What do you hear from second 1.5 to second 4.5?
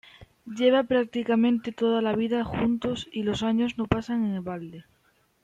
toda la vida juntos y los años no pasan en